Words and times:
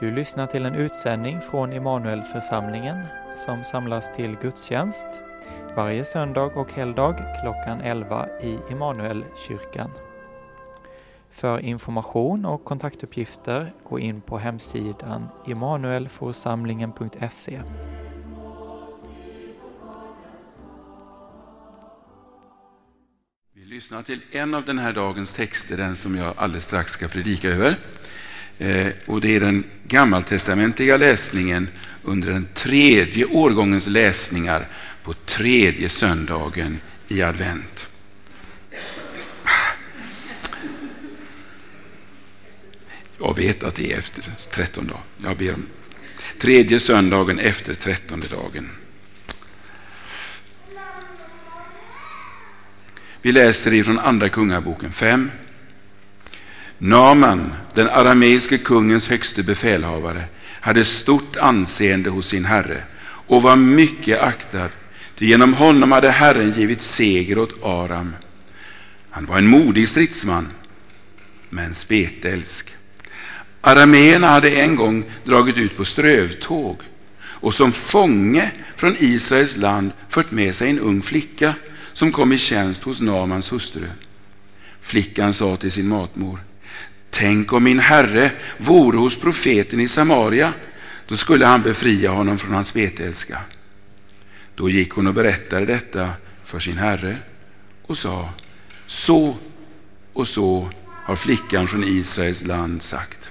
Du 0.00 0.10
lyssnar 0.10 0.46
till 0.46 0.66
en 0.66 0.74
utsändning 0.74 1.40
från 1.40 1.72
Immanuelförsamlingen 1.72 3.06
som 3.36 3.64
samlas 3.64 4.16
till 4.16 4.36
gudstjänst 4.42 5.06
varje 5.76 6.04
söndag 6.04 6.44
och 6.44 6.72
helgdag 6.72 7.40
klockan 7.42 7.80
11 7.80 8.28
i 8.42 8.58
Immanuelkyrkan. 8.70 9.90
För 11.30 11.60
information 11.60 12.44
och 12.44 12.64
kontaktuppgifter 12.64 13.72
gå 13.88 13.98
in 13.98 14.20
på 14.20 14.38
hemsidan 14.38 15.28
immanuelforsamlingen.se. 15.46 17.62
Vi 23.54 23.64
lyssnar 23.64 24.02
till 24.02 24.20
en 24.32 24.54
av 24.54 24.64
den 24.64 24.78
här 24.78 24.92
dagens 24.92 25.34
texter, 25.34 25.76
den 25.76 25.96
som 25.96 26.16
jag 26.16 26.34
alldeles 26.36 26.64
strax 26.64 26.92
ska 26.92 27.08
predika 27.08 27.48
över. 27.48 27.76
Eh, 28.58 28.86
och 29.06 29.20
det 29.20 29.36
är 29.36 29.40
den 29.40 29.64
gammaltestamentliga 29.88 30.96
läsningen 30.96 31.68
under 32.02 32.32
den 32.32 32.48
tredje 32.54 33.24
årgångens 33.24 33.86
läsningar 33.86 34.68
på 35.02 35.12
tredje 35.12 35.88
söndagen 35.88 36.80
i 37.08 37.22
advent. 37.22 37.88
Jag 43.18 43.36
vet 43.36 43.62
att 43.62 43.74
det 43.74 43.92
är 43.92 43.98
efter 43.98 44.24
13 44.50 44.86
dagar. 44.86 45.02
Jag 45.24 45.36
ber 45.36 45.54
om 45.54 45.66
tredje 46.38 46.80
söndagen 46.80 47.38
efter 47.38 47.74
trettonde 47.74 48.26
dagen. 48.28 48.70
Vi 53.22 53.32
läser 53.32 53.72
ifrån 53.72 53.98
Andra 53.98 54.28
Kungaboken 54.28 54.92
5. 54.92 55.30
Naman, 56.78 57.52
den 57.74 57.88
arameiske 57.88 58.58
kungens 58.58 59.08
högste 59.08 59.42
befälhavare, 59.42 60.24
hade 60.60 60.84
stort 60.84 61.36
anseende 61.36 62.10
hos 62.10 62.26
sin 62.26 62.44
herre 62.44 62.82
och 63.02 63.42
var 63.42 63.56
mycket 63.56 64.20
aktad, 64.20 64.68
ty 65.16 65.26
genom 65.26 65.54
honom 65.54 65.92
hade 65.92 66.10
Herren 66.10 66.52
givit 66.52 66.82
seger 66.82 67.38
åt 67.38 67.62
Aram. 67.62 68.14
Han 69.10 69.26
var 69.26 69.38
en 69.38 69.46
modig 69.46 69.88
stridsman, 69.88 70.48
men 71.48 71.74
spetälsk. 71.74 72.74
Arameerna 73.60 74.28
hade 74.28 74.50
en 74.50 74.76
gång 74.76 75.04
dragit 75.24 75.56
ut 75.56 75.76
på 75.76 75.84
strövtåg 75.84 76.80
och 77.20 77.54
som 77.54 77.72
fånge 77.72 78.50
från 78.76 78.96
Israels 78.98 79.56
land 79.56 79.90
fört 80.08 80.30
med 80.30 80.56
sig 80.56 80.70
en 80.70 80.78
ung 80.78 81.02
flicka 81.02 81.54
som 81.92 82.12
kom 82.12 82.32
i 82.32 82.38
tjänst 82.38 82.82
hos 82.82 83.00
Namans 83.00 83.52
hustru. 83.52 83.86
Flickan 84.80 85.34
sa 85.34 85.56
till 85.56 85.72
sin 85.72 85.88
matmor 85.88 86.40
Tänk 87.18 87.52
om 87.52 87.64
min 87.64 87.78
herre 87.78 88.30
vore 88.58 88.98
hos 88.98 89.16
profeten 89.16 89.80
i 89.80 89.88
Samaria, 89.88 90.52
då 91.08 91.16
skulle 91.16 91.46
han 91.46 91.62
befria 91.62 92.10
honom 92.10 92.38
från 92.38 92.54
hans 92.54 92.76
veteälska.” 92.76 93.40
Då 94.54 94.70
gick 94.70 94.90
hon 94.90 95.06
och 95.06 95.14
berättade 95.14 95.66
detta 95.66 96.10
för 96.44 96.58
sin 96.58 96.78
herre 96.78 97.16
och 97.82 97.98
sa, 97.98 98.30
så 98.86 99.36
och 100.12 100.28
så 100.28 100.70
har 101.04 101.16
flickan 101.16 101.68
från 101.68 101.84
Israels 101.84 102.44
land 102.44 102.82
sagt. 102.82 103.30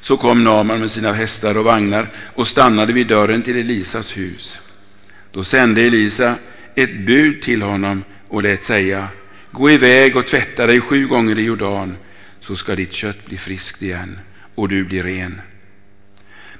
Så 0.00 0.16
kom 0.16 0.44
Naman 0.44 0.80
med 0.80 0.90
sina 0.90 1.12
hästar 1.12 1.56
och 1.56 1.64
vagnar 1.64 2.10
och 2.34 2.46
stannade 2.46 2.92
vid 2.92 3.06
dörren 3.06 3.42
till 3.42 3.56
Elisas 3.56 4.16
hus. 4.16 4.58
Då 5.32 5.44
sände 5.44 5.82
Elisa 5.82 6.34
ett 6.74 7.06
bud 7.06 7.42
till 7.42 7.62
honom 7.62 8.04
och 8.28 8.42
lät 8.42 8.62
säga, 8.62 9.08
gå 9.50 9.70
iväg 9.70 10.16
och 10.16 10.26
tvätta 10.26 10.66
dig 10.66 10.80
sju 10.80 11.06
gånger 11.06 11.38
i 11.38 11.42
Jordan 11.42 11.96
så 12.40 12.56
ska 12.56 12.76
ditt 12.76 12.92
kött 12.92 13.26
bli 13.26 13.38
friskt 13.38 13.82
igen 13.82 14.18
och 14.54 14.68
du 14.68 14.84
blir 14.84 15.02
ren. 15.02 15.40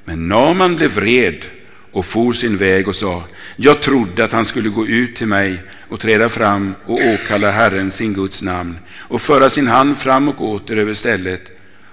Men 0.04 0.28
Naman 0.28 0.76
blev 0.76 0.90
vred 0.90 1.44
och 1.92 2.06
for 2.06 2.32
sin 2.32 2.56
väg 2.56 2.88
och 2.88 2.96
sa, 2.96 3.24
jag 3.56 3.82
trodde 3.82 4.24
att 4.24 4.32
han 4.32 4.44
skulle 4.44 4.68
gå 4.68 4.86
ut 4.86 5.16
till 5.16 5.26
mig 5.26 5.62
och 5.88 6.00
träda 6.00 6.28
fram 6.28 6.74
och 6.84 7.00
åkalla 7.14 7.50
Herren, 7.50 7.90
sin 7.90 8.14
Guds 8.14 8.42
namn 8.42 8.78
och 8.92 9.22
föra 9.22 9.50
sin 9.50 9.66
hand 9.66 9.98
fram 9.98 10.28
och 10.28 10.40
åter 10.40 10.76
över 10.76 10.94
stället 10.94 11.42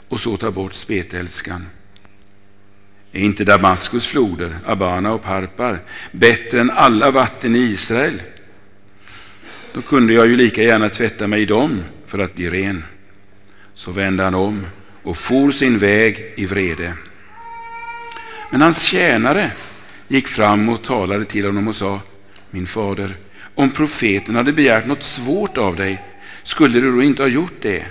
och 0.07 0.19
så 0.19 0.37
ta 0.37 0.51
bort 0.51 0.73
spetälskan. 0.73 1.65
Är 3.11 3.19
inte 3.19 3.43
Damaskus 3.43 4.05
floder, 4.07 4.59
Abana 4.65 5.13
och 5.13 5.23
Parpar, 5.23 5.79
bättre 6.11 6.61
än 6.61 6.71
alla 6.71 7.11
vatten 7.11 7.55
i 7.55 7.59
Israel? 7.59 8.21
Då 9.73 9.81
kunde 9.81 10.13
jag 10.13 10.27
ju 10.27 10.35
lika 10.35 10.63
gärna 10.63 10.89
tvätta 10.89 11.27
mig 11.27 11.41
i 11.41 11.45
dem 11.45 11.83
för 12.07 12.19
att 12.19 12.35
bli 12.35 12.49
ren. 12.49 12.83
Så 13.77 13.91
vände 13.91 14.23
han 14.23 14.35
om 14.35 14.67
och 15.03 15.17
for 15.17 15.51
sin 15.51 15.77
väg 15.77 16.33
i 16.35 16.45
vrede. 16.45 16.93
Men 18.51 18.61
hans 18.61 18.83
tjänare 18.83 19.51
gick 20.07 20.27
fram 20.27 20.69
och 20.69 20.83
talade 20.83 21.25
till 21.25 21.45
honom 21.45 21.67
och 21.67 21.75
sa, 21.75 22.01
min 22.51 22.67
fader, 22.67 23.17
om 23.55 23.71
profeten 23.71 24.35
hade 24.35 24.53
begärt 24.53 24.85
något 24.85 25.03
svårt 25.03 25.57
av 25.57 25.75
dig, 25.75 26.01
skulle 26.43 26.79
du 26.79 26.91
då 26.91 27.03
inte 27.03 27.23
ha 27.23 27.27
gjort 27.27 27.61
det? 27.61 27.85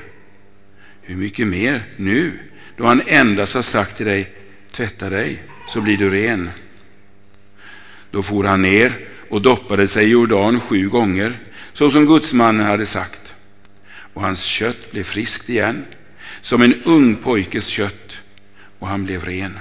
Hur 1.02 1.16
mycket 1.16 1.46
mer 1.46 1.84
nu, 1.96 2.32
då 2.76 2.86
han 2.86 3.02
endast 3.06 3.54
har 3.54 3.62
sagt 3.62 3.96
till 3.96 4.06
dig, 4.06 4.32
tvätta 4.72 5.10
dig, 5.10 5.42
så 5.68 5.80
blir 5.80 5.96
du 5.96 6.10
ren. 6.10 6.50
Då 8.10 8.22
for 8.22 8.44
han 8.44 8.62
ner 8.62 9.08
och 9.30 9.42
doppade 9.42 9.88
sig 9.88 10.04
i 10.04 10.10
Jordan 10.10 10.60
sju 10.60 10.88
gånger, 10.88 11.38
så 11.72 11.90
som 11.90 12.06
gudsmannen 12.06 12.66
hade 12.66 12.86
sagt 12.86 13.25
och 14.16 14.22
hans 14.22 14.42
kött 14.42 14.92
blev 14.92 15.04
friskt 15.04 15.48
igen, 15.48 15.84
som 16.40 16.62
en 16.62 16.82
ung 16.82 17.16
pojkes 17.16 17.66
kött, 17.66 18.22
och 18.78 18.88
han 18.88 19.04
blev 19.04 19.24
ren. 19.24 19.58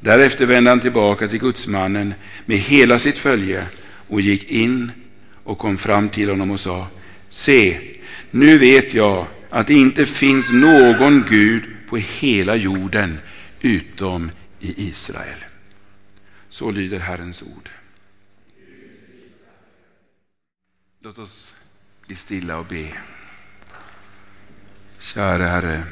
Därefter 0.00 0.46
vände 0.46 0.70
han 0.70 0.80
tillbaka 0.80 1.28
till 1.28 1.38
gudsmannen 1.38 2.14
med 2.46 2.58
hela 2.58 2.98
sitt 2.98 3.18
följe 3.18 3.66
och 4.08 4.20
gick 4.20 4.44
in 4.44 4.92
och 5.44 5.58
kom 5.58 5.78
fram 5.78 6.08
till 6.08 6.28
honom 6.28 6.50
och 6.50 6.60
sa, 6.60 6.88
se, 7.28 7.80
nu 8.30 8.58
vet 8.58 8.94
jag 8.94 9.26
att 9.50 9.66
det 9.66 9.74
inte 9.74 10.06
finns 10.06 10.52
någon 10.52 11.24
Gud 11.28 11.62
på 11.88 11.96
hela 11.96 12.56
jorden 12.56 13.18
utom 13.60 14.30
i 14.60 14.88
Israel. 14.88 15.44
Så 16.48 16.70
lyder 16.70 16.98
Herrens 16.98 17.42
ord. 17.42 17.70
Låt 21.00 21.18
oss 21.18 21.54
bli 22.06 22.16
stilla 22.16 22.58
och 22.58 22.66
be. 22.66 22.92
Käre 24.98 25.44
Herre, 25.44 25.82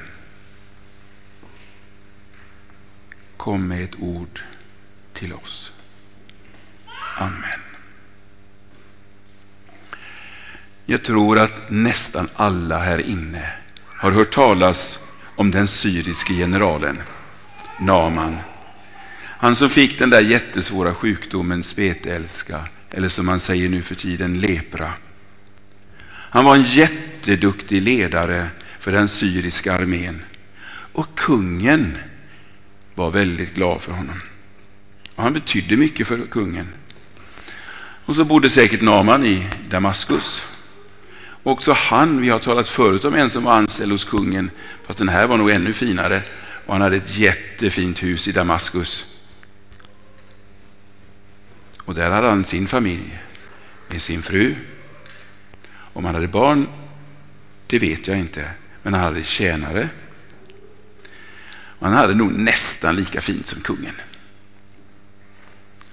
kom 3.36 3.68
med 3.68 3.84
ett 3.84 4.00
ord 4.00 4.40
till 5.12 5.32
oss. 5.32 5.72
Amen. 7.18 7.60
Jag 10.86 11.04
tror 11.04 11.38
att 11.38 11.70
nästan 11.70 12.28
alla 12.34 12.78
här 12.78 12.98
inne 12.98 13.52
har 13.86 14.12
hört 14.12 14.32
talas 14.32 14.98
om 15.36 15.50
den 15.50 15.66
syriske 15.66 16.32
generalen 16.32 17.02
Naman. 17.80 18.38
Han 19.22 19.56
som 19.56 19.70
fick 19.70 19.98
den 19.98 20.10
där 20.10 20.20
jättesvåra 20.20 20.94
sjukdomen 20.94 21.62
spetälska, 21.62 22.60
eller 22.90 23.08
som 23.08 23.26
man 23.26 23.40
säger 23.40 23.68
nu 23.68 23.82
för 23.82 23.94
tiden 23.94 24.40
lepra. 24.40 24.92
Han 26.06 26.44
var 26.44 26.56
en 26.56 26.62
jätteduktig 26.62 27.82
ledare 27.82 28.48
för 28.84 28.92
den 28.92 29.08
syriska 29.08 29.74
armén. 29.74 30.24
Och 30.92 31.06
kungen 31.14 31.98
var 32.94 33.10
väldigt 33.10 33.54
glad 33.54 33.82
för 33.82 33.92
honom. 33.92 34.20
Och 35.14 35.22
han 35.22 35.32
betydde 35.32 35.76
mycket 35.76 36.06
för 36.08 36.26
kungen. 36.30 36.68
Och 38.04 38.16
så 38.16 38.24
bodde 38.24 38.50
säkert 38.50 38.80
Naman 38.80 39.24
i 39.24 39.46
Damaskus. 39.68 40.44
Också 41.42 41.72
han, 41.72 42.20
vi 42.20 42.28
har 42.28 42.38
talat 42.38 42.68
förut 42.68 43.04
om 43.04 43.14
en 43.14 43.30
som 43.30 43.44
var 43.44 43.52
anställd 43.52 43.92
hos 43.92 44.04
kungen, 44.04 44.50
fast 44.86 44.98
den 44.98 45.08
här 45.08 45.26
var 45.26 45.36
nog 45.36 45.50
ännu 45.50 45.72
finare. 45.72 46.22
Och 46.66 46.72
han 46.72 46.82
hade 46.82 46.96
ett 46.96 47.16
jättefint 47.16 48.02
hus 48.02 48.28
i 48.28 48.32
Damaskus. 48.32 49.06
Och 51.78 51.94
där 51.94 52.10
hade 52.10 52.28
han 52.28 52.44
sin 52.44 52.66
familj 52.66 53.20
med 53.88 54.02
sin 54.02 54.22
fru. 54.22 54.54
Om 55.68 56.04
han 56.04 56.14
hade 56.14 56.28
barn, 56.28 56.68
det 57.66 57.78
vet 57.78 58.08
jag 58.08 58.18
inte. 58.18 58.50
Men 58.84 58.94
han 58.94 59.02
hade 59.02 59.22
tjänare. 59.22 59.88
Och 61.78 61.86
han 61.86 61.96
hade 61.96 62.14
nog 62.14 62.32
nästan 62.32 62.96
lika 62.96 63.20
fint 63.20 63.46
som 63.46 63.60
kungen. 63.60 63.94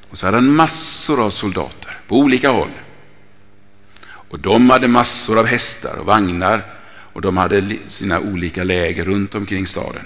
Och 0.09 0.17
så 0.17 0.27
hade 0.27 0.37
han 0.37 0.55
massor 0.55 1.25
av 1.25 1.29
soldater 1.29 1.99
på 2.07 2.17
olika 2.17 2.49
håll. 2.49 2.71
Och 4.03 4.39
de 4.39 4.69
hade 4.69 4.87
massor 4.87 5.39
av 5.39 5.45
hästar 5.45 5.95
och 5.95 6.05
vagnar 6.05 6.65
och 7.13 7.21
de 7.21 7.37
hade 7.37 7.77
sina 7.87 8.19
olika 8.19 8.63
läger 8.63 9.05
runt 9.05 9.35
omkring 9.35 9.67
staden. 9.67 10.05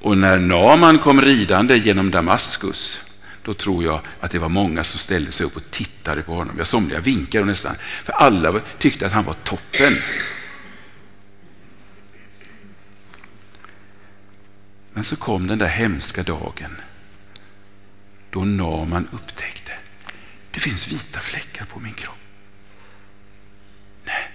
Och 0.00 0.18
när 0.18 0.38
Naman 0.38 0.98
kom 0.98 1.20
ridande 1.20 1.76
genom 1.76 2.10
Damaskus 2.10 3.02
då 3.44 3.54
tror 3.54 3.84
jag 3.84 4.00
att 4.20 4.30
det 4.30 4.38
var 4.38 4.48
många 4.48 4.84
som 4.84 4.98
ställde 4.98 5.32
sig 5.32 5.46
upp 5.46 5.56
och 5.56 5.70
tittade 5.70 6.22
på 6.22 6.34
honom. 6.34 6.54
Jag 6.58 6.66
somliga 6.66 7.00
vinkade 7.00 7.44
nästan, 7.44 7.74
för 8.04 8.12
alla 8.12 8.60
tyckte 8.78 9.06
att 9.06 9.12
han 9.12 9.24
var 9.24 9.34
toppen. 9.44 9.96
Men 15.04 15.08
så 15.08 15.16
kom 15.16 15.46
den 15.46 15.58
där 15.58 15.66
hemska 15.66 16.22
dagen 16.22 16.76
då 18.30 18.44
Naman 18.44 19.08
upptäckte 19.12 19.72
det 20.50 20.60
finns 20.60 20.92
vita 20.92 21.20
fläckar 21.20 21.64
på 21.64 21.80
min 21.80 21.94
kropp. 21.94 22.18
Nej, 24.04 24.30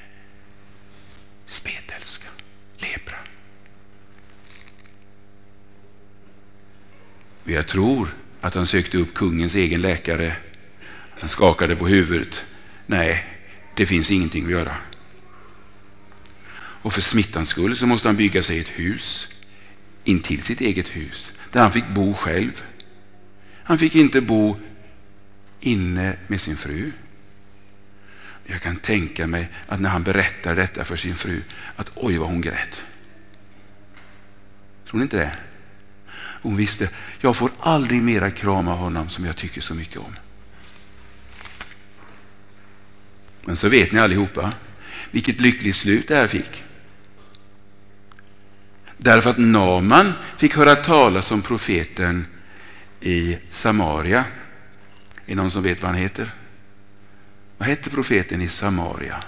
spetälska, 1.48 2.28
lepra. 2.78 3.18
Och 7.44 7.52
jag 7.52 7.68
tror 7.68 8.08
att 8.42 8.56
han 8.56 8.66
sökte 8.66 8.98
upp 8.98 9.14
kungens 9.14 9.56
egen 9.56 9.82
läkare. 9.82 10.36
Han 11.20 11.30
skakade 11.30 11.76
på 11.76 11.88
huvudet. 11.88 12.46
Nej, 12.86 13.26
det 13.76 13.86
finns 13.86 14.12
ingenting 14.12 14.46
att 14.46 14.52
göra. 14.52 14.76
Och 16.58 16.94
för 16.94 17.02
smittans 17.02 17.50
skull 17.50 17.76
så 17.76 17.88
måste 17.88 18.08
han 18.08 18.16
bygga 18.16 18.44
sig 18.44 18.60
ett 18.60 18.70
hus 18.70 19.30
intill 20.04 20.42
sitt 20.42 20.62
eget 20.62 20.88
hus 20.88 21.34
där 21.52 21.62
han 21.62 21.72
fick 21.72 21.88
bo 21.88 22.14
själv. 22.14 22.64
Han 23.64 23.78
fick 23.78 23.96
inte 23.96 24.22
bo 24.22 24.58
inne 25.60 26.16
med 26.28 26.42
sin 26.42 26.58
fru. 26.58 26.92
Jag 28.46 28.62
kan 28.62 28.76
tänka 28.76 29.28
mig 29.28 29.50
att 29.68 29.82
när 29.82 29.90
han 29.90 30.04
berättar 30.04 30.56
detta 30.56 30.86
för 30.86 30.96
sin 30.96 31.16
fru 31.16 31.42
att 31.76 31.92
oj 31.96 32.18
vad 32.18 32.28
hon 32.28 32.42
grät. 32.42 32.84
Tror 34.88 34.98
ni 34.98 35.04
inte 35.04 35.18
det? 35.18 35.32
Hon 36.42 36.56
visste, 36.56 36.90
jag 37.20 37.36
får 37.36 37.52
aldrig 37.60 38.02
mera 38.02 38.32
krama 38.32 38.74
honom 38.74 39.10
som 39.10 39.26
jag 39.26 39.38
tycker 39.38 39.62
så 39.62 39.76
mycket 39.76 39.98
om. 39.98 40.16
Men 43.42 43.56
så 43.56 43.70
vet 43.70 43.92
ni 43.92 44.00
allihopa 44.00 44.54
vilket 45.12 45.42
lyckligt 45.42 45.76
slut 45.76 46.08
det 46.08 46.16
här 46.16 46.28
fick. 46.28 46.64
Därför 49.02 49.30
att 49.30 49.38
Naman 49.38 50.14
fick 50.38 50.56
höra 50.56 50.76
talas 50.76 51.32
om 51.32 51.42
profeten 51.42 52.26
i 53.02 53.38
Samaria. 53.50 54.26
Är 55.26 55.36
någon 55.36 55.52
som 55.52 55.64
vet 55.64 55.82
vad 55.82 55.92
han 55.92 56.02
heter? 56.02 56.32
Vad 57.58 57.68
hette 57.70 57.90
profeten 57.90 58.42
i 58.42 58.48
Samaria? 58.48 59.24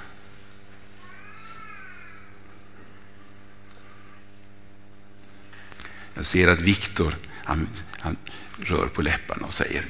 Jag 6.14 6.26
ser 6.26 6.48
att 6.48 6.62
Viktor 6.62 7.16
han, 7.44 7.70
han, 8.00 8.18
rör 8.60 8.88
på 8.88 9.02
läpparna 9.02 9.46
och 9.46 9.54
säger, 9.54 9.86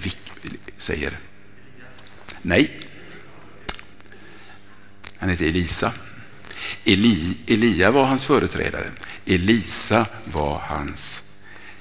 säger 0.77 1.17
nej. 2.41 2.87
Han 5.17 5.29
heter 5.29 5.45
Elisa. 5.45 5.93
Eli, 6.83 7.37
Elia 7.47 7.91
var 7.91 8.05
hans 8.05 8.25
företrädare. 8.25 8.89
Elisa 9.25 10.05
var 10.25 10.61
hans, 10.65 11.21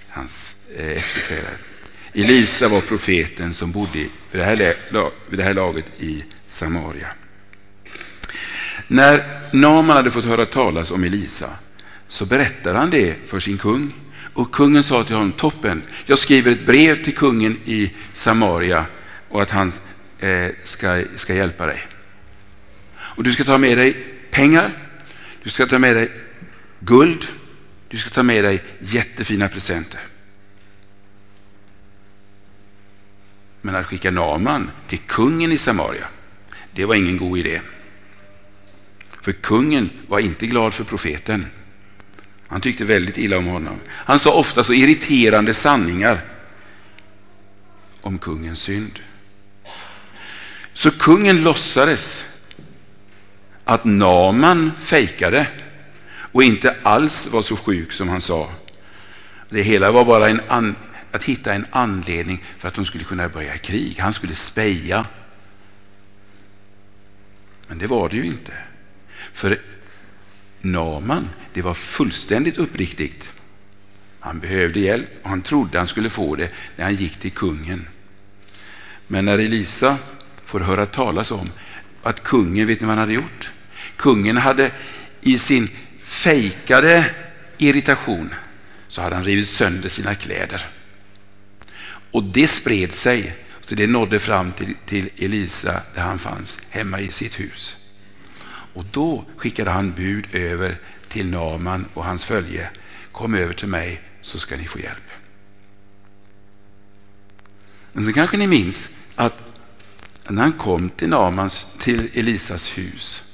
hans 0.08 0.56
eh, 0.76 0.88
efterträdare. 0.88 1.56
Elisa 2.12 2.68
var 2.68 2.80
profeten 2.80 3.54
som 3.54 3.72
bodde 3.72 3.98
vid 3.98 4.10
det, 4.30 4.44
här, 4.44 4.76
vid 5.28 5.38
det 5.38 5.42
här 5.42 5.54
laget 5.54 5.84
i 5.98 6.24
Samaria. 6.46 7.08
När 8.88 9.40
Naman 9.52 9.96
hade 9.96 10.10
fått 10.10 10.24
höra 10.24 10.46
talas 10.46 10.90
om 10.90 11.04
Elisa 11.04 11.50
så 12.08 12.26
berättade 12.26 12.78
han 12.78 12.90
det 12.90 13.16
för 13.26 13.40
sin 13.40 13.58
kung. 13.58 13.92
Och 14.34 14.52
kungen 14.52 14.82
sa 14.82 15.04
till 15.04 15.14
honom, 15.14 15.32
toppen, 15.32 15.82
jag 16.06 16.18
skriver 16.18 16.52
ett 16.52 16.66
brev 16.66 17.02
till 17.02 17.14
kungen 17.14 17.58
i 17.64 17.92
Samaria 18.12 18.86
och 19.28 19.42
att 19.42 19.50
han 19.50 19.72
eh, 20.18 20.46
ska, 20.64 21.02
ska 21.16 21.34
hjälpa 21.34 21.66
dig. 21.66 21.86
Och 22.96 23.24
du 23.24 23.32
ska 23.32 23.44
ta 23.44 23.58
med 23.58 23.78
dig 23.78 23.96
pengar, 24.30 24.70
du 25.42 25.50
ska 25.50 25.66
ta 25.66 25.78
med 25.78 25.96
dig 25.96 26.10
guld, 26.80 27.26
du 27.88 27.96
ska 27.96 28.10
ta 28.10 28.22
med 28.22 28.44
dig 28.44 28.62
jättefina 28.80 29.48
presenter. 29.48 30.00
Men 33.60 33.74
att 33.74 33.86
skicka 33.86 34.10
Naman 34.10 34.70
till 34.86 34.98
kungen 34.98 35.52
i 35.52 35.58
Samaria, 35.58 36.08
det 36.72 36.84
var 36.84 36.94
ingen 36.94 37.16
god 37.16 37.38
idé. 37.38 37.60
För 39.22 39.32
kungen 39.32 39.90
var 40.08 40.18
inte 40.18 40.46
glad 40.46 40.74
för 40.74 40.84
profeten. 40.84 41.46
Han 42.46 42.60
tyckte 42.60 42.84
väldigt 42.84 43.18
illa 43.18 43.38
om 43.38 43.46
honom. 43.46 43.80
Han 43.88 44.18
sa 44.18 44.32
ofta 44.32 44.64
så 44.64 44.72
irriterande 44.72 45.54
sanningar 45.54 46.24
om 48.00 48.18
kungens 48.18 48.60
synd. 48.60 49.00
Så 50.72 50.90
kungen 50.90 51.42
låtsades 51.42 52.24
att 53.64 53.84
Naman 53.84 54.72
fejkade 54.76 55.46
och 56.32 56.42
inte 56.42 56.76
alls 56.82 57.26
var 57.26 57.42
så 57.42 57.56
sjuk 57.56 57.92
som 57.92 58.08
han 58.08 58.20
sa. 58.20 58.50
Det 59.48 59.62
hela 59.62 59.92
var 59.92 60.04
bara 60.04 60.28
en 60.28 60.40
an, 60.48 60.74
att 61.12 61.24
hitta 61.24 61.54
en 61.54 61.66
anledning 61.70 62.44
för 62.58 62.68
att 62.68 62.74
de 62.74 62.84
skulle 62.84 63.04
kunna 63.04 63.28
börja 63.28 63.58
krig. 63.58 63.98
Han 63.98 64.12
skulle 64.12 64.34
speja. 64.34 65.06
Men 67.68 67.78
det 67.78 67.86
var 67.86 68.08
det 68.08 68.16
ju 68.16 68.24
inte. 68.24 68.52
För 69.32 69.58
Naman, 70.60 71.28
det 71.52 71.62
var 71.62 71.74
fullständigt 71.74 72.58
uppriktigt. 72.58 73.32
Han 74.20 74.40
behövde 74.40 74.80
hjälp 74.80 75.08
och 75.22 75.28
han 75.28 75.42
trodde 75.42 75.78
han 75.78 75.86
skulle 75.86 76.10
få 76.10 76.36
det 76.36 76.50
när 76.76 76.84
han 76.84 76.94
gick 76.94 77.16
till 77.20 77.32
kungen. 77.32 77.86
Men 79.06 79.24
när 79.24 79.38
Elisa 79.38 79.98
får 80.44 80.60
höra 80.60 80.86
talas 80.86 81.30
om 81.30 81.50
att 82.02 82.22
kungen, 82.22 82.66
vet 82.66 82.80
ni 82.80 82.86
vad 82.86 82.96
han 82.96 82.98
hade 82.98 83.12
gjort? 83.12 83.50
Kungen 83.96 84.36
hade 84.36 84.70
i 85.20 85.38
sin 85.38 85.68
fejkade 86.10 87.14
irritation 87.58 88.34
så 88.88 89.02
hade 89.02 89.14
han 89.14 89.24
rivit 89.24 89.48
sönder 89.48 89.88
sina 89.88 90.14
kläder. 90.14 90.66
Och 92.10 92.22
det 92.22 92.48
spred 92.48 92.92
sig, 92.92 93.36
så 93.60 93.74
det 93.74 93.86
nådde 93.86 94.18
fram 94.18 94.52
till, 94.52 94.74
till 94.86 95.10
Elisa 95.16 95.82
där 95.94 96.02
han 96.02 96.18
fanns, 96.18 96.58
hemma 96.68 97.00
i 97.00 97.10
sitt 97.10 97.40
hus. 97.40 97.76
Och 98.74 98.84
då 98.84 99.24
skickade 99.36 99.70
han 99.70 99.92
bud 99.92 100.26
över 100.32 100.76
till 101.08 101.28
Naman 101.28 101.86
och 101.94 102.04
hans 102.04 102.24
följe. 102.24 102.70
Kom 103.12 103.34
över 103.34 103.54
till 103.54 103.68
mig 103.68 104.02
så 104.22 104.38
ska 104.38 104.56
ni 104.56 104.66
få 104.66 104.78
hjälp. 104.78 105.10
Men 107.92 108.04
så 108.04 108.12
kanske 108.12 108.36
ni 108.36 108.46
minns 108.46 108.88
att 109.14 109.44
när 110.28 110.42
han 110.42 110.52
kom 110.52 110.90
till 110.90 111.08
Namans, 111.08 111.66
till 111.78 112.08
Elisas 112.14 112.78
hus 112.78 113.29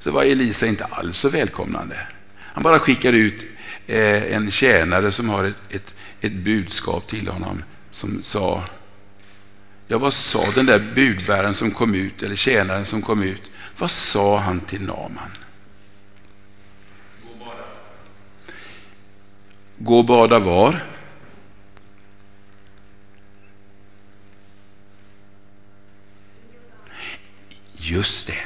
så 0.00 0.10
var 0.10 0.24
Elisa 0.24 0.66
inte 0.66 0.84
alls 0.84 1.18
så 1.18 1.28
välkomnande. 1.28 1.96
Han 2.38 2.62
bara 2.62 2.78
skickade 2.78 3.16
ut 3.16 3.44
eh, 3.86 4.34
en 4.34 4.50
tjänare 4.50 5.12
som 5.12 5.28
har 5.28 5.44
ett, 5.44 5.62
ett, 5.70 5.94
ett 6.20 6.32
budskap 6.32 7.06
till 7.06 7.28
honom 7.28 7.62
som 7.90 8.22
sa 8.22 8.64
Ja, 9.92 9.98
vad 9.98 10.14
sa 10.14 10.50
den 10.50 10.66
där 10.66 10.92
budbäraren 10.94 11.54
som 11.54 11.70
kom 11.70 11.94
ut, 11.94 12.22
eller 12.22 12.36
tjänaren 12.36 12.86
som 12.86 13.02
kom 13.02 13.22
ut? 13.22 13.42
Vad 13.78 13.90
sa 13.90 14.38
han 14.38 14.60
till 14.60 14.82
Naman? 14.82 15.30
Gå 19.78 19.98
och 19.98 20.04
bada 20.04 20.38
var? 20.38 20.84
Just 27.76 28.26
det, 28.26 28.38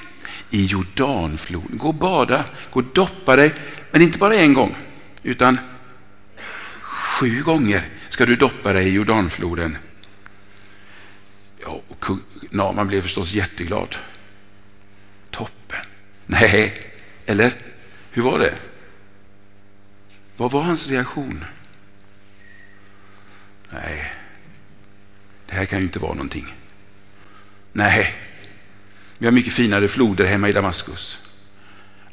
i 0.55 0.67
Jordanfloden. 0.67 1.79
Gå 1.79 1.89
och 1.89 1.95
bada, 1.95 2.45
gå 2.71 2.81
och 2.81 2.87
doppa 2.95 3.37
dig, 3.37 3.55
men 3.91 4.03
inte 4.03 4.19
bara 4.19 4.35
en 4.35 4.55
gång, 4.55 4.77
utan 5.23 5.59
sju 6.81 7.43
gånger 7.43 7.89
ska 8.09 8.27
du 8.27 8.37
doppa 8.37 8.73
dig 8.73 8.89
i 8.89 8.93
Jordanfloden. 8.93 9.79
Ja, 11.63 11.83
och 11.89 12.07
Naman 12.51 12.87
blev 12.87 13.03
förstås 13.03 13.33
jätteglad. 13.33 13.97
Toppen. 15.31 15.85
Nej, 16.27 16.81
eller 17.27 17.53
hur 18.11 18.23
var 18.23 18.39
det? 18.39 18.55
Vad 20.37 20.51
var 20.51 20.63
hans 20.63 20.89
reaktion? 20.89 21.45
Nej, 23.71 24.13
det 25.47 25.55
här 25.55 25.65
kan 25.65 25.79
ju 25.79 25.85
inte 25.85 25.99
vara 25.99 26.15
någonting. 26.15 26.55
Nej, 27.73 28.15
vi 29.25 29.27
har 29.27 29.33
mycket 29.33 29.53
finare 29.53 29.89
floder 29.89 30.25
hemma 30.25 30.49
i 30.49 30.53
Damaskus. 30.53 31.21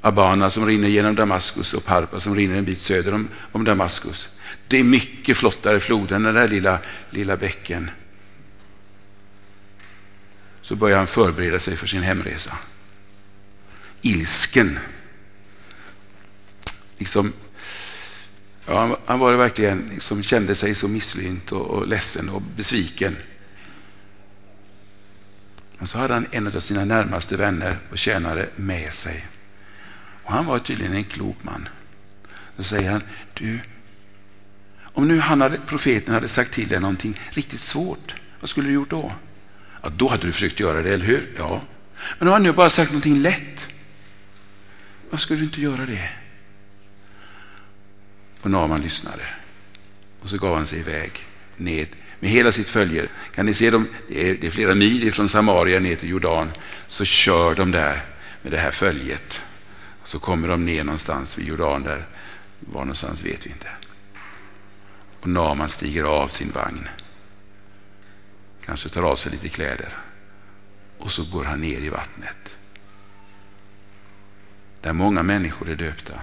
Abana 0.02 0.50
som 0.50 0.66
rinner 0.66 0.88
genom 0.88 1.16
Damaskus 1.16 1.74
och 1.74 1.86
Parpa 1.86 2.20
som 2.20 2.36
rinner 2.36 2.56
en 2.56 2.66
bit 2.66 2.82
söder 2.82 3.14
om, 3.14 3.28
om 3.52 3.64
Damaskus. 3.64 4.30
Det 4.68 4.80
är 4.80 4.84
mycket 4.84 5.38
flottare 5.38 5.80
floder 5.80 6.16
än 6.16 6.24
den 6.24 6.36
där 6.36 6.48
lilla, 6.48 6.80
lilla 7.10 7.38
bäcken. 7.38 7.92
Så 10.62 10.76
börjar 10.76 10.98
han 10.98 11.08
förbereda 11.08 11.60
sig 11.60 11.78
för 11.78 11.88
sin 11.88 12.02
hemresa. 12.02 12.58
Ilsken. 14.02 14.80
Liksom, 16.98 17.34
ja, 18.66 19.00
han 19.06 19.20
var 19.20 19.34
verkligen, 19.34 19.90
liksom, 19.94 20.24
kände 20.24 20.56
sig 20.56 20.76
så 20.76 20.88
misslynt 20.88 21.52
och, 21.52 21.68
och 21.68 21.88
ledsen 21.88 22.30
och 22.30 22.42
besviken. 22.42 23.16
Men 25.82 25.88
så 25.88 25.98
hade 25.98 26.14
han 26.14 26.28
en 26.32 26.48
av 26.48 26.60
sina 26.60 26.86
närmaste 26.86 27.38
vänner 27.38 27.78
och 27.92 27.98
tjänare 27.98 28.50
med 28.56 28.94
sig. 28.94 29.28
Och 30.24 30.32
Han 30.32 30.46
var 30.46 30.60
tydligen 30.60 30.94
en 30.94 31.04
klok 31.04 31.38
man. 31.42 31.70
Då 32.58 32.64
säger 32.64 32.92
han, 32.92 33.04
du, 33.34 33.60
Om 34.84 35.08
nu 35.08 35.20
han 35.20 35.42
hade, 35.42 35.58
profeten 35.58 36.14
hade 36.14 36.28
sagt 36.28 36.54
till 36.54 36.68
dig 36.68 36.80
någonting 36.80 37.20
riktigt 37.30 37.62
svårt, 37.62 38.16
vad 38.40 38.50
skulle 38.50 38.68
du 38.68 38.74
gjort 38.74 38.90
då? 38.90 39.14
Ja, 39.84 39.90
då 39.90 40.08
hade 40.08 40.28
du 40.28 40.32
försökt 40.32 40.60
göra 40.60 40.82
det, 40.82 40.94
eller 40.94 41.06
hur? 41.06 41.36
Ja. 41.38 41.62
Men 42.20 42.28
om 42.28 42.32
han 42.32 42.44
nu 42.44 42.52
bara 42.52 42.70
sagt 42.70 42.92
någonting 42.92 43.22
lätt, 43.22 43.68
varför 45.10 45.22
skulle 45.22 45.40
du 45.40 45.46
inte 45.46 45.62
göra 45.62 45.86
det? 45.86 46.10
Och 48.42 48.52
Naman 48.52 48.82
lyssnade 48.82 49.26
och 50.22 50.30
så 50.30 50.38
gav 50.38 50.56
han 50.56 50.68
sig 50.68 50.80
iväg 50.80 51.12
ned 51.58 51.88
med 52.22 52.30
hela 52.30 52.52
sitt 52.52 52.70
följe. 52.70 53.08
Kan 53.36 53.46
ni 53.46 53.54
se 53.54 53.72
dem? 53.72 53.88
Det 54.08 54.30
är, 54.30 54.36
det 54.36 54.48
är 54.48 54.52
flera 54.52 54.76
mil 54.76 55.14
från 55.14 55.30
Samaria 55.30 55.80
ner 55.80 55.96
till 55.96 56.10
Jordan. 56.10 56.52
Så 56.88 57.06
kör 57.06 57.56
de 57.56 57.72
där 57.72 58.06
med 58.42 58.52
det 58.52 58.58
här 58.58 58.72
följet. 58.72 59.42
Och 60.02 60.08
så 60.08 60.20
kommer 60.20 60.48
de 60.48 60.66
ner 60.66 60.84
någonstans 60.84 61.38
vid 61.38 61.48
Jordan 61.48 61.84
där. 61.84 62.06
Var 62.60 62.82
någonstans 62.82 63.26
vet 63.26 63.46
vi 63.46 63.50
inte. 63.50 63.68
Och 65.20 65.28
Naman 65.28 65.70
stiger 65.70 66.04
av 66.04 66.28
sin 66.28 66.52
vagn. 66.52 66.90
Kanske 68.66 68.90
tar 68.90 69.04
av 69.04 69.16
sig 69.16 69.32
lite 69.32 69.50
kläder. 69.50 69.94
Och 70.98 71.12
så 71.12 71.24
går 71.24 71.44
han 71.44 71.62
ner 71.62 71.80
i 71.80 71.90
vattnet. 71.90 72.58
Där 74.82 74.94
många 74.94 75.24
människor 75.24 75.70
är 75.70 75.76
döpta. 75.76 76.20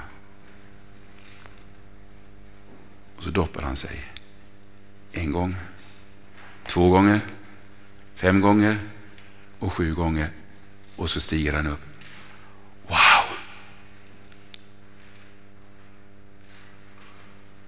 Och 3.17 3.23
så 3.23 3.31
doppar 3.31 3.63
han 3.63 3.77
sig. 3.77 4.05
En 5.13 5.33
gång, 5.33 5.57
två 6.69 6.91
gånger, 6.91 7.21
fem 8.15 8.41
gånger 8.41 8.79
och 9.59 9.73
sju 9.73 9.95
gånger. 9.95 10.31
Och 10.97 11.11
så 11.11 11.21
stiger 11.21 11.53
han 11.53 11.67
upp. 11.67 11.81
Wow! 12.87 13.37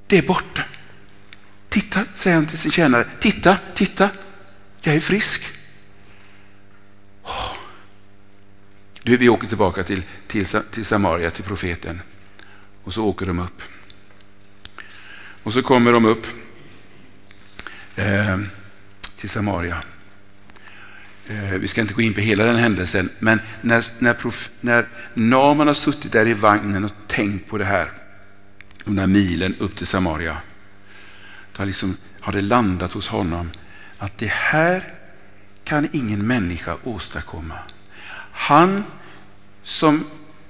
Det 0.07 0.19
är 0.19 0.23
borta. 0.23 0.65
Titta, 1.69 2.05
säger 2.15 2.37
han 2.37 2.47
till 2.47 2.59
sin 2.59 2.71
tjänare. 2.71 3.07
Titta, 3.21 3.59
titta. 3.75 4.11
Jag 4.81 4.95
är 4.95 5.01
frisk. 5.01 5.43
Oh. 7.23 7.57
Du, 9.03 9.17
vi 9.17 9.29
åker 9.29 9.47
tillbaka 9.47 9.83
till, 9.83 10.03
till, 10.27 10.47
till 10.47 10.85
Samaria, 10.85 11.31
till 11.31 11.45
profeten. 11.45 12.01
Och 12.85 12.95
så 12.95 13.05
åker 13.05 13.27
de 13.27 13.39
upp. 13.39 13.63
Och 15.43 15.53
så 15.53 15.63
kommer 15.63 15.93
de 15.93 16.05
upp 16.05 16.27
eh, 17.97 18.39
till 19.21 19.31
Samaria. 19.31 19.83
Eh, 21.29 21.51
vi 21.51 21.69
ska 21.69 21.81
inte 21.81 21.95
gå 21.95 22.03
in 22.03 22.15
på 22.15 22.21
hela 22.21 22.45
den 22.45 22.57
händelsen, 22.57 23.11
men 23.19 23.41
när, 23.61 23.87
när, 23.99 24.15
prof, 24.15 24.51
när 24.61 24.87
Naman 25.15 25.67
har 25.67 25.75
suttit 25.75 26.13
där 26.13 26.27
i 26.27 26.35
vagnen 26.35 26.85
och 26.85 26.93
tänkt 27.07 27.49
på 27.49 27.59
det 27.59 27.65
här, 27.65 27.93
de 28.85 28.97
där 28.97 29.07
milen 29.07 29.55
upp 29.59 29.77
till 29.77 29.87
Samaria, 29.87 30.37
då 31.57 31.65
liksom, 31.65 31.97
har 32.21 32.33
det 32.33 32.41
landat 32.41 32.93
hos 32.93 33.09
honom 33.09 33.51
att 33.99 34.19
det 34.19 34.31
här 34.31 34.95
kan 35.65 35.89
ingen 35.93 36.27
människa 36.27 36.77
åstadkomma. 36.85 37.59
Han 38.33 38.85
som 39.63 40.05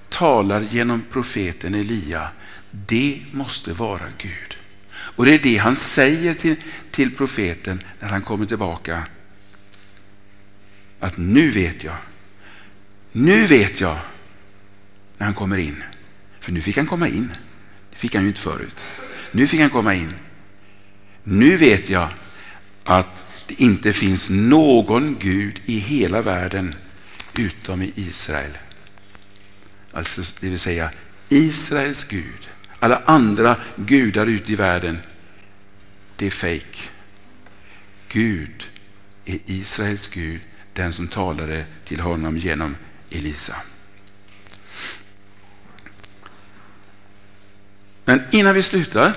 talar 0.09 0.61
genom 0.61 1.05
profeten 1.11 1.75
Elia, 1.75 2.29
det 2.71 3.23
måste 3.33 3.73
vara 3.73 4.05
Gud. 4.19 4.50
Och 5.17 5.25
det 5.25 5.35
är 5.35 5.39
det 5.39 5.57
han 5.57 5.77
säger 5.77 6.35
till, 6.35 6.57
till 6.91 7.17
profeten 7.17 7.83
när 8.01 8.09
han 8.09 8.23
kommer 8.23 8.47
tillbaka. 8.47 9.07
Att 11.01 11.17
nu 11.17 11.51
vet 11.51 11.85
jag. 11.85 11.97
Nu 13.13 13.47
vet 13.47 13.81
jag 13.81 13.99
när 15.19 15.25
han 15.27 15.35
kommer 15.35 15.57
in. 15.57 15.83
För 16.41 16.53
nu 16.53 16.61
fick 16.61 16.77
han 16.77 16.87
komma 16.87 17.09
in. 17.09 17.33
Det 17.91 17.97
fick 17.97 18.15
han 18.15 18.23
ju 18.23 18.29
inte 18.29 18.41
förut. 18.41 18.77
Nu 19.33 19.47
fick 19.47 19.61
han 19.61 19.71
komma 19.71 19.95
in. 19.95 20.15
Nu 21.25 21.57
vet 21.57 21.89
jag 21.89 22.09
att 22.85 23.45
det 23.47 23.61
inte 23.61 23.93
finns 23.93 24.31
någon 24.31 25.17
Gud 25.21 25.61
i 25.65 25.79
hela 25.79 26.23
världen 26.23 26.75
utom 27.39 27.83
i 27.83 27.93
Israel. 27.97 28.59
Alltså 29.93 30.23
det 30.41 30.49
vill 30.49 30.59
säga 30.59 30.91
Israels 31.29 32.05
Gud. 32.05 32.49
Alla 32.81 33.03
andra 33.05 33.57
gudar 33.77 34.27
ute 34.27 34.53
i 34.53 34.55
världen, 34.55 34.99
det 36.17 36.27
är 36.27 36.31
fejk. 36.31 36.91
Gud 38.09 38.69
är 39.25 39.39
Israels 39.47 40.09
Gud, 40.09 40.41
den 40.73 40.93
som 40.93 41.09
talade 41.09 41.65
till 41.85 42.01
honom 42.01 42.37
genom 42.37 42.77
Elisa. 43.11 43.57
Men 48.05 48.23
innan 48.31 48.55
vi 48.55 48.63
slutar 48.63 49.15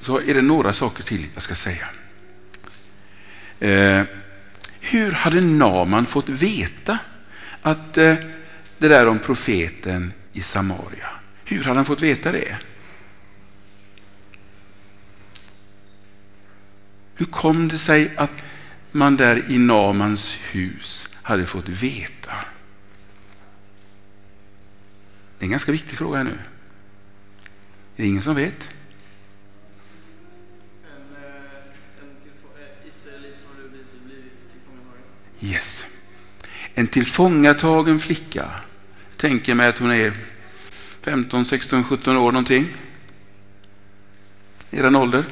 så 0.00 0.20
är 0.20 0.34
det 0.34 0.42
några 0.42 0.72
saker 0.72 1.02
till 1.02 1.26
jag 1.34 1.42
ska 1.42 1.54
säga. 1.54 1.88
Eh, 3.60 4.02
hur 4.80 5.12
hade 5.12 5.40
Naman 5.40 6.06
fått 6.06 6.28
veta 6.28 6.98
att 7.62 7.98
eh, 7.98 8.14
det 8.78 8.88
där 8.88 9.06
om 9.06 9.18
profeten 9.18 10.12
i 10.32 10.42
Samaria, 10.42 11.08
hur 11.56 11.64
hade 11.64 11.78
han 11.78 11.84
fått 11.84 12.00
veta 12.00 12.32
det? 12.32 12.58
Hur 17.14 17.26
kom 17.26 17.68
det 17.68 17.78
sig 17.78 18.16
att 18.16 18.30
man 18.92 19.16
där 19.16 19.50
i 19.50 19.58
Namans 19.58 20.36
hus 20.52 21.08
hade 21.22 21.46
fått 21.46 21.68
veta? 21.68 22.32
Det 25.38 25.44
är 25.44 25.46
en 25.46 25.50
ganska 25.50 25.72
viktig 25.72 25.98
fråga 25.98 26.22
nu. 26.22 26.30
Är 26.30 26.36
det 27.96 28.06
ingen 28.06 28.22
som 28.22 28.34
vet? 28.34 28.70
Yes. 35.40 35.86
En 36.74 36.86
tillfångatagen 36.86 38.00
flicka. 38.00 38.50
Tänker 39.16 39.54
mig 39.54 39.68
att 39.68 39.78
hon 39.78 39.90
är 39.90 40.12
15, 41.02 41.44
16, 41.44 41.84
17 41.84 42.16
år 42.16 42.32
någonting. 42.32 42.68
Er 44.70 44.96
ålder. 44.96 45.24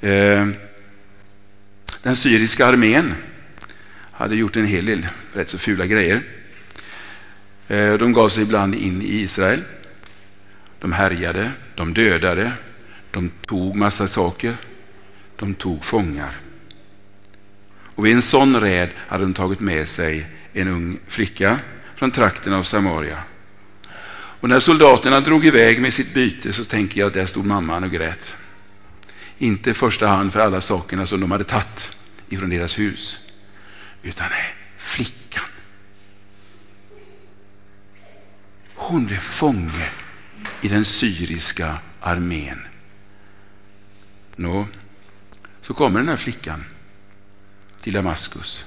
Eh, 0.00 0.48
den 2.02 2.16
syriska 2.16 2.66
armén 2.66 3.14
hade 4.12 4.36
gjort 4.36 4.56
en 4.56 4.66
hel 4.66 4.86
del 4.86 5.06
rätt 5.32 5.48
så 5.48 5.58
fula 5.58 5.86
grejer. 5.86 6.22
Eh, 7.68 7.94
de 7.94 8.12
gav 8.12 8.28
sig 8.28 8.42
ibland 8.42 8.74
in 8.74 9.02
i 9.02 9.20
Israel. 9.20 9.62
De 10.80 10.92
härjade, 10.92 11.50
de 11.74 11.94
dödade, 11.94 12.52
de 13.10 13.30
tog 13.46 13.76
massa 13.76 14.08
saker, 14.08 14.56
de 15.36 15.54
tog 15.54 15.84
fångar. 15.84 16.36
Och 17.94 18.06
vid 18.06 18.14
en 18.14 18.22
sån 18.22 18.60
räd 18.60 18.90
hade 18.96 19.24
de 19.24 19.34
tagit 19.34 19.60
med 19.60 19.88
sig 19.88 20.26
en 20.52 20.68
ung 20.68 20.98
flicka 21.06 21.58
från 21.94 22.10
trakten 22.10 22.52
av 22.52 22.62
Samaria. 22.62 23.18
Och 24.40 24.48
när 24.48 24.60
soldaterna 24.60 25.20
drog 25.20 25.46
iväg 25.46 25.80
med 25.80 25.94
sitt 25.94 26.14
byte 26.14 26.52
så 26.52 26.64
tänker 26.64 27.00
jag 27.00 27.06
att 27.06 27.14
där 27.14 27.26
stod 27.26 27.46
mamman 27.46 27.84
och 27.84 27.90
grät. 27.90 28.36
Inte 29.38 29.70
i 29.70 29.74
första 29.74 30.06
hand 30.06 30.32
för 30.32 30.40
alla 30.40 30.60
sakerna 30.60 31.06
som 31.06 31.20
de 31.20 31.30
hade 31.30 31.44
tagit 31.44 31.92
ifrån 32.28 32.50
deras 32.50 32.78
hus, 32.78 33.18
utan 34.02 34.26
flickan. 34.76 35.44
Hon 38.74 39.06
blev 39.06 39.18
fånge 39.18 39.90
i 40.60 40.68
den 40.68 40.84
syriska 40.84 41.78
armén. 42.00 42.58
Nå, 44.36 44.66
så 45.62 45.74
kommer 45.74 46.00
den 46.00 46.08
här 46.08 46.16
flickan 46.16 46.64
till 47.80 47.92
Damaskus. 47.92 48.64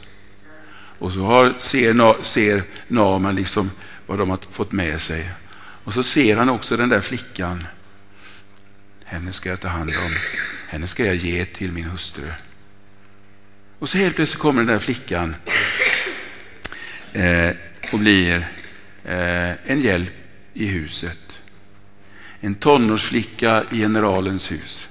Och 0.99 1.11
så 1.11 1.19
har, 1.19 1.55
ser, 1.59 2.23
ser 2.23 2.63
Naman 2.87 3.35
liksom 3.35 3.71
vad 4.05 4.17
de 4.17 4.29
har 4.29 4.39
fått 4.51 4.71
med 4.71 5.01
sig. 5.01 5.29
Och 5.83 5.93
så 5.93 6.03
ser 6.03 6.37
han 6.37 6.49
också 6.49 6.77
den 6.77 6.89
där 6.89 7.01
flickan. 7.01 7.67
Henne 9.03 9.33
ska 9.33 9.49
jag 9.49 9.59
ta 9.59 9.67
hand 9.67 9.89
om. 9.89 10.11
Henne 10.67 10.87
ska 10.87 11.05
jag 11.05 11.15
ge 11.15 11.45
till 11.45 11.71
min 11.71 11.85
hustru. 11.85 12.31
Och 13.79 13.89
så 13.89 13.97
helt 13.97 14.15
plötsligt 14.15 14.41
kommer 14.41 14.61
den 14.61 14.67
där 14.67 14.79
flickan 14.79 15.35
eh, 17.13 17.49
och 17.91 17.99
blir 17.99 18.51
eh, 19.05 19.71
en 19.71 19.81
hjälp 19.81 20.13
i 20.53 20.65
huset. 20.65 21.41
En 22.39 22.55
tonårsflicka 22.55 23.63
i 23.71 23.77
generalens 23.77 24.51
hus. 24.51 24.89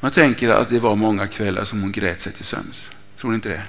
Man 0.00 0.10
tänker 0.10 0.48
att 0.48 0.68
det 0.68 0.78
var 0.78 0.96
många 0.96 1.26
kvällar 1.26 1.64
som 1.64 1.82
hon 1.82 1.92
grät 1.92 2.20
sig 2.20 2.32
till 2.32 2.44
sömns. 2.44 2.90
Tror 3.18 3.30
ni 3.30 3.34
inte 3.34 3.48
det? 3.48 3.62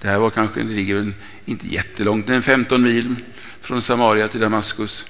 Det 0.00 0.08
här 0.08 0.18
var 0.18 0.30
kanske, 0.30 0.62
det 0.62 0.74
ligger 0.74 1.12
inte 1.44 1.66
jättelångt, 1.66 2.28
men 2.28 2.42
15 2.42 2.82
mil 2.82 3.14
från 3.60 3.82
Samaria 3.82 4.28
till 4.28 4.40
Damaskus. 4.40 5.06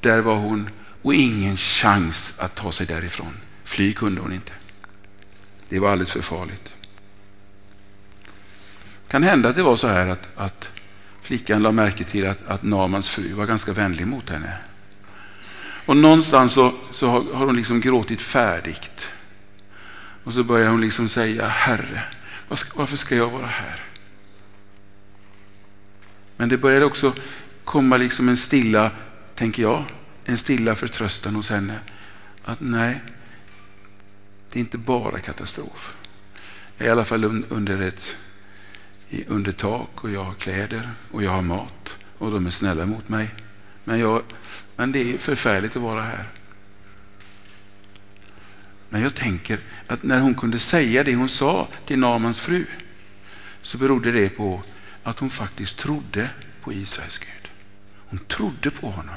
Där 0.00 0.20
var 0.20 0.34
hon 0.34 0.70
och 1.02 1.14
ingen 1.14 1.56
chans 1.56 2.34
att 2.38 2.54
ta 2.54 2.72
sig 2.72 2.86
därifrån. 2.86 3.36
Fly 3.64 3.92
kunde 3.92 4.20
hon 4.20 4.32
inte. 4.32 4.52
Det 5.68 5.78
var 5.78 5.92
alldeles 5.92 6.12
för 6.12 6.22
farligt. 6.22 6.74
Kan 9.08 9.22
hända 9.22 9.48
att 9.48 9.56
det 9.56 9.62
var 9.62 9.76
så 9.76 9.88
här 9.88 10.08
att, 10.08 10.28
att 10.36 10.68
flickan 11.22 11.62
la 11.62 11.72
märke 11.72 12.04
till 12.04 12.26
att, 12.26 12.48
att 12.48 12.62
Namans 12.62 13.08
fru 13.08 13.32
var 13.32 13.46
ganska 13.46 13.72
vänlig 13.72 14.06
mot 14.06 14.30
henne. 14.30 14.56
Och 15.86 15.96
någonstans 15.96 16.52
så, 16.52 16.74
så 16.90 17.06
har, 17.06 17.34
har 17.34 17.46
hon 17.46 17.56
liksom 17.56 17.80
gråtit 17.80 18.22
färdigt. 18.22 19.10
Och 20.24 20.34
så 20.34 20.44
börjar 20.44 20.68
hon 20.68 20.80
liksom 20.80 21.08
säga, 21.08 21.46
Herre, 21.48 22.02
varför 22.74 22.96
ska 22.96 23.16
jag 23.16 23.30
vara 23.30 23.46
här? 23.46 23.89
Men 26.40 26.48
det 26.48 26.58
började 26.58 26.84
också 26.84 27.14
komma 27.64 27.96
liksom 27.96 28.28
en 28.28 28.36
stilla, 28.36 28.90
tänker 29.34 29.62
jag, 29.62 29.84
en 30.24 30.38
stilla 30.38 30.74
förtröstan 30.74 31.34
hos 31.34 31.50
henne. 31.50 31.78
Att 32.44 32.60
nej, 32.60 33.00
det 34.50 34.58
är 34.58 34.60
inte 34.60 34.78
bara 34.78 35.18
katastrof. 35.18 35.94
Jag 36.76 36.84
är 36.84 36.88
i 36.88 36.92
alla 36.92 37.04
fall 37.04 37.44
under 37.48 37.80
ett 37.80 38.16
under 39.26 39.52
tak 39.52 40.04
och 40.04 40.10
jag 40.10 40.24
har 40.24 40.34
kläder 40.34 40.90
och 41.10 41.22
jag 41.22 41.30
har 41.30 41.42
mat 41.42 41.96
och 42.18 42.30
de 42.30 42.46
är 42.46 42.50
snälla 42.50 42.86
mot 42.86 43.08
mig. 43.08 43.34
Men, 43.84 43.98
jag, 43.98 44.22
men 44.76 44.92
det 44.92 45.14
är 45.14 45.18
förfärligt 45.18 45.76
att 45.76 45.82
vara 45.82 46.02
här. 46.02 46.24
Men 48.88 49.02
jag 49.02 49.14
tänker 49.14 49.58
att 49.86 50.02
när 50.02 50.20
hon 50.20 50.34
kunde 50.34 50.58
säga 50.58 51.04
det 51.04 51.14
hon 51.14 51.28
sa 51.28 51.68
till 51.86 51.98
Namans 51.98 52.40
fru 52.40 52.66
så 53.62 53.78
berodde 53.78 54.12
det 54.12 54.28
på 54.28 54.62
att 55.02 55.18
hon 55.18 55.30
faktiskt 55.30 55.76
trodde 55.76 56.30
på 56.60 56.72
Israels 56.72 57.18
Gud. 57.18 57.50
Hon 57.96 58.18
trodde 58.18 58.70
på 58.70 58.90
honom. 58.90 59.14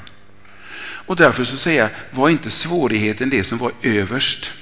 Och 0.82 1.16
därför 1.16 1.44
så 1.44 1.56
säger 1.56 1.80
jag, 1.80 1.90
var 2.10 2.28
inte 2.28 2.50
svårigheten 2.50 3.30
det 3.30 3.44
som 3.44 3.58
var 3.58 3.72
överst. 3.82 4.52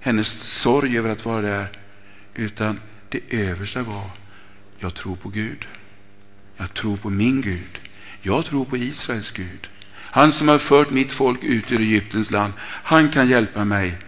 Hennes 0.00 0.28
sorg 0.28 0.98
över 0.98 1.10
att 1.10 1.24
vara 1.24 1.42
där. 1.42 1.68
Utan 2.34 2.80
det 3.08 3.20
översta 3.30 3.82
var, 3.82 4.10
jag 4.78 4.94
tror 4.94 5.16
på 5.16 5.28
Gud. 5.28 5.66
Jag 6.56 6.74
tror 6.74 6.96
på 6.96 7.10
min 7.10 7.40
Gud. 7.40 7.80
Jag 8.22 8.44
tror 8.44 8.64
på 8.64 8.76
Israels 8.76 9.30
Gud. 9.30 9.68
Han 9.94 10.32
som 10.32 10.48
har 10.48 10.58
fört 10.58 10.90
mitt 10.90 11.12
folk 11.12 11.42
ut 11.42 11.72
ur 11.72 11.80
Egyptens 11.80 12.30
land. 12.30 12.52
Han 12.60 13.10
kan 13.10 13.28
hjälpa 13.28 13.64
mig. 13.64 13.98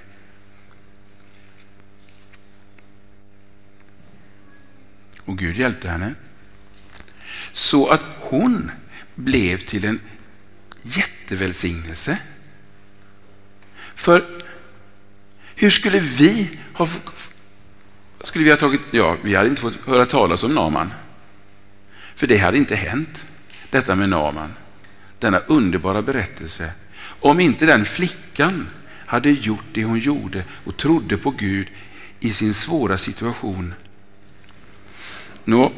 Och 5.26 5.38
Gud 5.38 5.56
hjälpte 5.56 5.88
henne. 5.88 6.14
Så 7.52 7.88
att 7.88 8.02
hon 8.20 8.70
blev 9.14 9.58
till 9.58 9.84
en 9.84 10.00
jättevälsignelse. 10.82 12.18
För 13.94 14.24
hur 15.54 15.70
skulle 15.70 15.98
vi 15.98 16.58
ha 16.72 16.88
skulle 18.20 18.44
vi 18.44 18.50
ha 18.50 18.56
tagit, 18.56 18.80
ja, 18.90 19.16
vi 19.22 19.34
hade 19.34 19.48
inte 19.48 19.62
fått 19.62 19.86
höra 19.86 20.06
talas 20.06 20.42
om 20.42 20.54
Naman. 20.54 20.92
För 22.14 22.26
det 22.26 22.38
hade 22.38 22.58
inte 22.58 22.76
hänt, 22.76 23.26
detta 23.70 23.94
med 23.94 24.08
Naman. 24.08 24.54
Denna 25.18 25.38
underbara 25.38 26.02
berättelse. 26.02 26.70
Om 27.20 27.40
inte 27.40 27.66
den 27.66 27.84
flickan 27.84 28.68
hade 29.06 29.30
gjort 29.30 29.64
det 29.72 29.84
hon 29.84 29.98
gjorde 29.98 30.44
och 30.64 30.76
trodde 30.76 31.16
på 31.16 31.30
Gud 31.30 31.68
i 32.20 32.32
sin 32.32 32.54
svåra 32.54 32.98
situation. 32.98 33.74
Nå, 35.48 35.72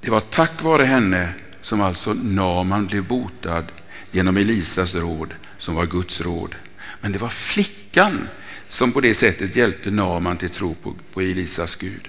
det 0.00 0.10
var 0.10 0.20
tack 0.20 0.62
vare 0.62 0.84
henne 0.84 1.32
som 1.60 1.80
alltså 1.80 2.14
Naman 2.14 2.86
blev 2.86 3.04
botad 3.04 3.64
genom 4.10 4.36
Elisas 4.36 4.94
råd, 4.94 5.34
som 5.58 5.74
var 5.74 5.86
Guds 5.86 6.20
råd. 6.20 6.54
Men 7.00 7.12
det 7.12 7.18
var 7.18 7.28
flickan 7.28 8.28
som 8.68 8.92
på 8.92 9.00
det 9.00 9.14
sättet 9.14 9.56
hjälpte 9.56 9.90
Naman 9.90 10.36
till 10.36 10.50
tro 10.50 10.74
på, 10.74 10.94
på 11.12 11.20
Elisas 11.20 11.76
Gud. 11.76 12.08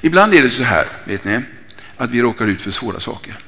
Ibland 0.00 0.34
är 0.34 0.42
det 0.42 0.50
så 0.50 0.62
här, 0.62 0.86
vet 1.04 1.24
ni, 1.24 1.40
att 1.96 2.10
vi 2.10 2.22
råkar 2.22 2.46
ut 2.46 2.62
för 2.62 2.70
svåra 2.70 3.00
saker. 3.00 3.38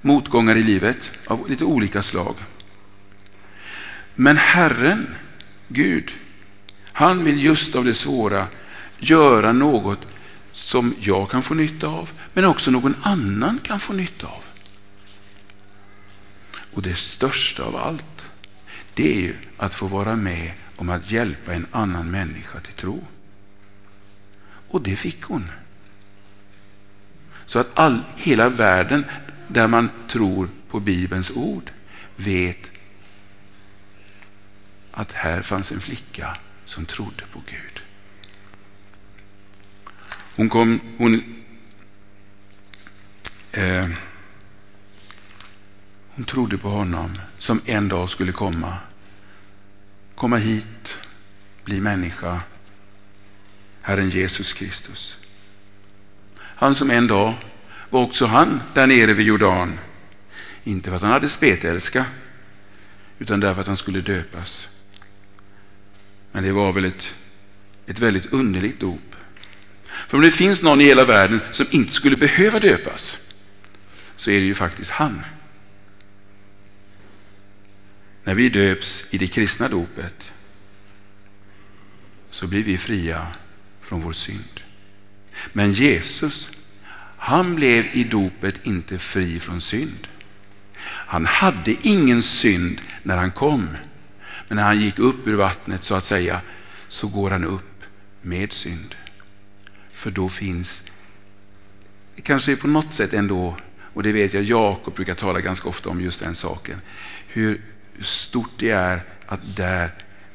Motgångar 0.00 0.56
i 0.56 0.62
livet 0.62 1.10
av 1.26 1.50
lite 1.50 1.64
olika 1.64 2.02
slag. 2.02 2.34
Men 4.14 4.36
Herren, 4.36 5.14
Gud, 5.68 6.12
han 6.92 7.24
vill 7.24 7.44
just 7.44 7.76
av 7.76 7.84
det 7.84 7.94
svåra 7.94 8.46
göra 8.98 9.52
något 9.52 10.06
som 10.70 10.94
jag 11.00 11.30
kan 11.30 11.42
få 11.42 11.54
nytta 11.54 11.86
av, 11.86 12.10
men 12.32 12.44
också 12.44 12.70
någon 12.70 12.94
annan 13.02 13.58
kan 13.58 13.80
få 13.80 13.92
nytta 13.92 14.26
av. 14.26 14.44
Och 16.72 16.82
det 16.82 16.94
största 16.94 17.62
av 17.62 17.76
allt, 17.76 18.30
det 18.94 19.16
är 19.16 19.20
ju 19.20 19.34
att 19.56 19.74
få 19.74 19.86
vara 19.86 20.16
med 20.16 20.52
om 20.76 20.90
att 20.90 21.10
hjälpa 21.10 21.54
en 21.54 21.66
annan 21.70 22.10
människa 22.10 22.60
till 22.60 22.72
tro. 22.72 23.04
Och 24.68 24.82
det 24.82 24.96
fick 24.96 25.22
hon. 25.22 25.50
Så 27.46 27.58
att 27.58 27.78
all, 27.78 28.00
hela 28.16 28.48
världen 28.48 29.04
där 29.48 29.68
man 29.68 29.90
tror 30.08 30.48
på 30.68 30.80
Bibelns 30.80 31.30
ord 31.30 31.70
vet 32.16 32.70
att 34.90 35.12
här 35.12 35.42
fanns 35.42 35.72
en 35.72 35.80
flicka 35.80 36.36
som 36.64 36.86
trodde 36.86 37.24
på 37.32 37.42
Gud. 37.46 37.69
Hon 40.40 40.48
kom, 40.48 40.80
hon, 40.98 41.22
eh, 43.52 43.88
hon 46.14 46.24
trodde 46.24 46.58
på 46.58 46.68
honom 46.68 47.18
som 47.38 47.60
en 47.66 47.88
dag 47.88 48.10
skulle 48.10 48.32
komma 48.32 48.76
komma 50.14 50.36
hit, 50.36 50.98
bli 51.64 51.80
människa, 51.80 52.40
Herren 53.82 54.10
Jesus 54.10 54.52
Kristus. 54.52 55.18
Han 56.38 56.74
som 56.74 56.90
en 56.90 57.06
dag 57.06 57.34
var 57.90 58.02
också 58.02 58.26
han 58.26 58.62
där 58.74 58.86
nere 58.86 59.14
vid 59.14 59.26
Jordan. 59.26 59.78
Inte 60.64 60.88
för 60.88 60.96
att 60.96 61.02
han 61.02 61.12
hade 61.12 61.28
spetälska, 61.28 62.04
utan 63.18 63.40
därför 63.40 63.60
att 63.60 63.66
han 63.66 63.76
skulle 63.76 64.00
döpas. 64.00 64.68
Men 66.32 66.42
det 66.42 66.52
var 66.52 66.72
väl 66.72 66.84
ett, 66.84 67.14
ett 67.86 67.98
väldigt 67.98 68.32
underligt 68.32 68.80
dop. 68.80 69.09
För 70.08 70.16
om 70.16 70.22
det 70.22 70.30
finns 70.30 70.62
någon 70.62 70.80
i 70.80 70.84
hela 70.84 71.04
världen 71.04 71.40
som 71.50 71.66
inte 71.70 71.92
skulle 71.92 72.16
behöva 72.16 72.60
döpas, 72.60 73.18
så 74.16 74.30
är 74.30 74.40
det 74.40 74.46
ju 74.46 74.54
faktiskt 74.54 74.90
han. 74.90 75.22
När 78.24 78.34
vi 78.34 78.48
döps 78.48 79.04
i 79.10 79.18
det 79.18 79.26
kristna 79.26 79.68
dopet 79.68 80.30
så 82.30 82.46
blir 82.46 82.62
vi 82.62 82.78
fria 82.78 83.26
från 83.80 84.00
vår 84.00 84.12
synd. 84.12 84.60
Men 85.52 85.72
Jesus, 85.72 86.50
han 87.16 87.54
blev 87.54 87.86
i 87.92 88.04
dopet 88.04 88.66
inte 88.66 88.98
fri 88.98 89.40
från 89.40 89.60
synd. 89.60 90.08
Han 90.82 91.26
hade 91.26 91.76
ingen 91.82 92.22
synd 92.22 92.80
när 93.02 93.16
han 93.16 93.30
kom. 93.30 93.68
Men 94.48 94.56
när 94.56 94.64
han 94.64 94.80
gick 94.80 94.98
upp 94.98 95.26
ur 95.26 95.34
vattnet 95.34 95.82
så 95.82 95.94
att 95.94 96.04
säga 96.04 96.40
så 96.88 97.08
går 97.08 97.30
han 97.30 97.44
upp 97.44 97.84
med 98.22 98.52
synd. 98.52 98.94
För 100.00 100.10
då 100.10 100.28
finns, 100.28 100.82
det 102.16 102.22
kanske 102.22 102.56
på 102.56 102.68
något 102.68 102.94
sätt 102.94 103.12
ändå, 103.12 103.56
och 103.94 104.02
det 104.02 104.12
vet 104.12 104.34
jag 104.34 104.42
Jakob 104.42 104.94
brukar 104.94 105.14
tala 105.14 105.40
ganska 105.40 105.68
ofta 105.68 105.88
om 105.90 106.00
just 106.00 106.22
den 106.22 106.34
saken, 106.34 106.80
hur 107.26 107.60
hur 108.00 108.04
stort 108.04 108.50
det 108.58 108.70
är 108.70 109.02
att 109.26 109.56
där 109.56 109.90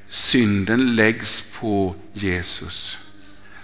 synden 0.09 0.95
läggs 0.95 1.43
på 1.59 1.95
Jesus. 2.13 2.99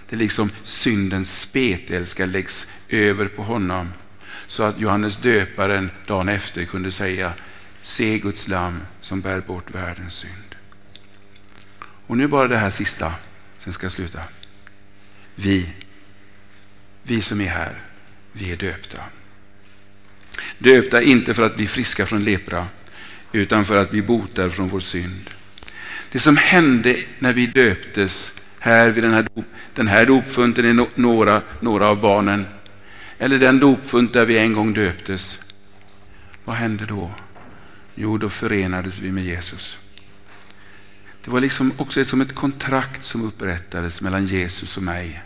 Det 0.08 0.16
är 0.16 0.18
liksom 0.18 0.50
syndens 0.62 1.40
spetälska 1.40 2.26
läggs 2.26 2.66
över 2.88 3.26
på 3.26 3.42
honom. 3.42 3.92
Så 4.46 4.62
att 4.62 4.80
Johannes 4.80 5.16
döparen 5.16 5.90
dagen 6.06 6.28
efter 6.28 6.64
kunde 6.64 6.92
säga 6.92 7.32
Se 7.82 8.18
Guds 8.18 8.48
lam 8.48 8.80
som 9.00 9.20
bär 9.20 9.40
bort 9.40 9.74
världens 9.74 10.14
synd. 10.14 10.54
Och 12.06 12.16
nu 12.16 12.26
bara 12.26 12.48
det 12.48 12.56
här 12.56 12.70
sista, 12.70 13.14
sen 13.58 13.72
ska 13.72 13.84
jag 13.84 13.92
sluta. 13.92 14.20
Vi, 15.34 15.74
vi 17.02 17.20
som 17.20 17.40
är 17.40 17.48
här, 17.48 17.80
vi 18.32 18.52
är 18.52 18.56
döpta. 18.56 18.98
Döpta 20.58 21.02
inte 21.02 21.34
för 21.34 21.42
att 21.42 21.56
bli 21.56 21.66
friska 21.66 22.06
från 22.06 22.24
lepra 22.24 22.66
utan 23.32 23.64
för 23.64 23.82
att 23.82 23.90
bli 23.90 24.02
botade 24.02 24.50
från 24.50 24.68
vår 24.68 24.80
synd. 24.80 25.30
Det 26.12 26.18
som 26.18 26.36
hände 26.36 26.96
när 27.18 27.32
vi 27.32 27.46
döptes 27.46 28.32
här 28.58 28.90
vid 28.90 29.04
den 29.04 29.12
här, 29.12 29.26
den 29.74 29.88
här 29.88 30.06
dopfunten 30.06 30.64
är 30.64 30.86
några, 31.00 31.42
några 31.60 31.86
av 31.86 32.00
barnen, 32.00 32.46
eller 33.18 33.38
den 33.38 33.60
dopfunt 33.60 34.12
där 34.12 34.26
vi 34.26 34.38
en 34.38 34.52
gång 34.52 34.74
döptes. 34.74 35.40
Vad 36.44 36.56
hände 36.56 36.86
då? 36.86 37.10
Jo, 37.94 38.18
då 38.18 38.28
förenades 38.28 38.98
vi 38.98 39.12
med 39.12 39.24
Jesus. 39.24 39.78
Det 41.24 41.30
var 41.30 41.40
liksom 41.40 41.72
också 41.76 42.04
som 42.04 42.20
ett 42.20 42.34
kontrakt 42.34 43.04
som 43.04 43.24
upprättades 43.24 44.00
mellan 44.00 44.26
Jesus 44.26 44.76
och 44.76 44.82
mig. 44.82 45.22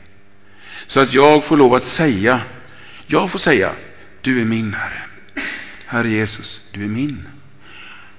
Så 0.86 1.00
att 1.00 1.14
jag 1.14 1.44
får 1.44 1.56
lov 1.56 1.74
att 1.74 1.84
säga, 1.84 2.40
jag 3.06 3.30
får 3.30 3.38
säga, 3.38 3.72
du 4.20 4.40
är 4.40 4.44
min 4.44 4.74
Herre. 4.74 5.02
Herre 5.86 6.08
Jesus, 6.08 6.60
du 6.72 6.84
är 6.84 6.88
min. 6.88 7.28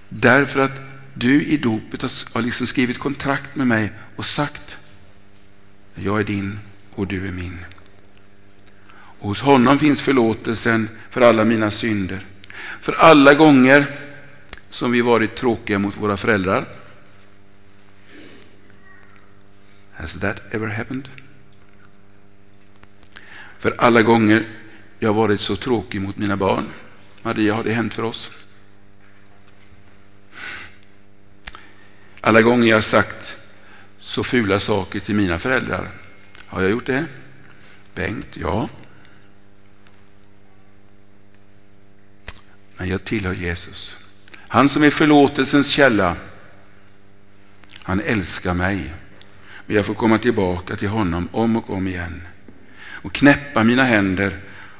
Därför 0.09 0.59
att 0.59 0.71
du 1.13 1.43
i 1.43 1.57
dopet 1.57 2.01
har 2.33 2.41
liksom 2.41 2.67
skrivit 2.67 2.99
kontrakt 2.99 3.55
med 3.55 3.67
mig 3.67 3.91
och 4.15 4.25
sagt 4.25 4.77
jag 5.95 6.19
är 6.19 6.23
din 6.23 6.59
och 6.95 7.07
du 7.07 7.27
är 7.27 7.31
min. 7.31 7.65
Och 9.19 9.27
hos 9.27 9.41
honom 9.41 9.79
finns 9.79 10.01
förlåtelsen 10.01 10.89
för 11.09 11.21
alla 11.21 11.45
mina 11.45 11.71
synder. 11.71 12.25
För 12.81 12.93
alla 12.93 13.33
gånger 13.33 13.99
som 14.69 14.91
vi 14.91 15.01
varit 15.01 15.35
tråkiga 15.35 15.79
mot 15.79 15.97
våra 15.97 16.17
föräldrar? 16.17 16.67
Has 19.93 20.19
that 20.19 20.53
ever 20.53 20.67
happened? 20.67 21.09
För 23.59 23.75
alla 23.77 24.01
gånger 24.01 24.45
jag 24.99 25.13
varit 25.13 25.41
så 25.41 25.55
tråkig 25.55 26.01
mot 26.01 26.17
mina 26.17 26.37
barn, 26.37 26.65
Maria, 27.21 27.53
har 27.53 27.63
det 27.63 27.73
hänt 27.73 27.93
för 27.93 28.03
oss? 28.03 28.31
Alla 32.21 32.41
gånger 32.41 32.67
jag 32.67 32.83
sagt 32.83 33.37
så 33.99 34.23
fula 34.23 34.59
saker 34.59 34.99
till 34.99 35.15
mina 35.15 35.39
föräldrar, 35.39 35.89
har 36.47 36.61
jag 36.61 36.71
gjort 36.71 36.85
det? 36.85 37.05
Bengt, 37.95 38.37
ja. 38.37 38.69
Men 42.77 42.89
jag 42.89 43.03
tillhör 43.03 43.33
Jesus. 43.33 43.97
Han 44.33 44.69
som 44.69 44.83
är 44.83 44.89
förlåtelsens 44.89 45.69
källa. 45.69 46.15
Han 47.83 47.99
älskar 47.99 48.53
mig. 48.53 48.93
Och 49.67 49.71
jag 49.71 49.85
får 49.85 49.93
komma 49.93 50.17
tillbaka 50.17 50.75
till 50.75 50.89
honom 50.89 51.29
om 51.31 51.57
och 51.57 51.69
om 51.69 51.87
igen. 51.87 52.21
Och 53.01 53.13
knäppa 53.13 53.63
mina 53.63 53.83
händer 53.83 54.39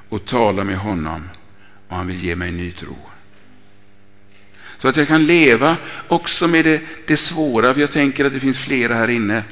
och 0.10 0.26
tala 0.26 0.64
med 0.64 0.78
honom. 0.78 1.30
Och 1.88 1.98
han 1.98 2.08
vill 2.08 2.24
ge 2.24 2.36
mig 2.36 2.52
ny 2.52 2.72
tro. 2.72 2.98
Så 4.78 4.88
att 4.88 4.98
jag 4.98 5.08
kan 5.08 5.26
leva 5.26 5.78
också 6.08 6.48
med 6.48 6.66
det, 6.66 6.82
det 7.08 7.18
svåra. 7.18 7.74
För 7.74 7.82
jag 7.82 7.92
tänker 7.92 8.26
att 8.26 8.34
det 8.34 8.40
finns 8.40 8.60
flera 8.60 8.96
här 8.96 9.08
inne 9.08 9.44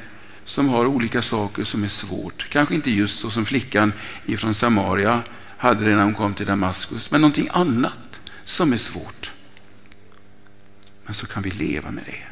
som 0.45 0.69
har 0.69 0.85
olika 0.85 1.21
saker 1.21 1.63
som 1.63 1.83
är 1.83 1.87
svårt. 1.87 2.47
Kanske 2.49 2.75
inte 2.75 2.91
just 2.91 3.19
så 3.19 3.29
som 3.29 3.45
flickan 3.45 3.93
ifrån 4.25 4.53
Samaria 4.53 5.21
hade 5.57 5.85
det 5.85 5.95
när 5.95 6.03
hon 6.03 6.13
kom 6.13 6.33
till 6.33 6.45
Damaskus, 6.45 7.11
men 7.11 7.21
någonting 7.21 7.47
annat 7.51 8.19
som 8.43 8.73
är 8.73 8.77
svårt. 8.77 9.31
Men 11.05 11.13
så 11.13 11.25
kan 11.25 11.43
vi 11.43 11.51
leva 11.51 11.91
med 11.91 12.03
det. 12.05 12.23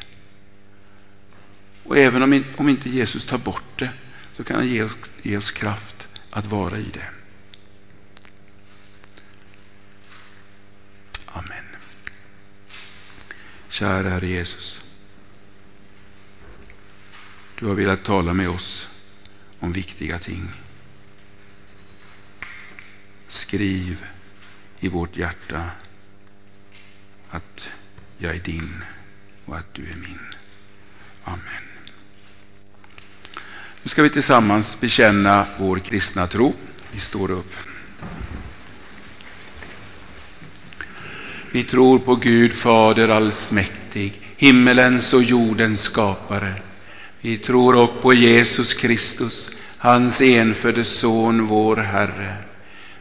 Och 1.84 1.98
även 1.98 2.22
om, 2.22 2.44
om 2.56 2.68
inte 2.68 2.90
Jesus 2.90 3.24
tar 3.24 3.38
bort 3.38 3.78
det 3.78 3.90
så 4.36 4.44
kan 4.44 4.56
han 4.56 4.66
ge 4.66 4.82
oss, 4.82 4.96
ge 5.22 5.36
oss 5.36 5.50
kraft 5.50 6.03
att 6.34 6.46
vara 6.46 6.78
i 6.78 6.90
det. 6.92 7.08
Amen. 11.26 11.64
Kära 13.68 14.08
Herre 14.08 14.26
Jesus. 14.26 14.84
Du 17.58 17.66
har 17.66 17.74
velat 17.74 18.04
tala 18.04 18.32
med 18.32 18.48
oss 18.48 18.88
om 19.60 19.72
viktiga 19.72 20.18
ting. 20.18 20.48
Skriv 23.28 24.06
i 24.80 24.88
vårt 24.88 25.16
hjärta 25.16 25.70
att 27.30 27.72
jag 28.18 28.36
är 28.36 28.40
din 28.40 28.84
och 29.44 29.56
att 29.56 29.74
du 29.74 29.82
är 29.82 29.96
min. 29.96 30.34
Amen. 31.24 31.73
Nu 33.84 33.88
ska 33.88 34.02
vi 34.02 34.10
tillsammans 34.10 34.80
bekänna 34.80 35.46
vår 35.58 35.78
kristna 35.78 36.26
tro. 36.26 36.54
Vi 36.92 37.00
står 37.00 37.30
upp. 37.30 37.54
Vi 41.52 41.64
tror 41.64 41.98
på 41.98 42.14
Gud 42.14 42.52
Fader 42.52 43.08
allsmäktig, 43.08 44.20
himmelens 44.36 45.12
och 45.12 45.22
jordens 45.22 45.80
skapare. 45.80 46.54
Vi 47.20 47.38
tror 47.38 47.76
också 47.76 48.00
på 48.00 48.14
Jesus 48.14 48.74
Kristus, 48.74 49.50
hans 49.78 50.20
enfödde 50.20 50.84
Son, 50.84 51.46
vår 51.46 51.76
Herre, 51.76 52.36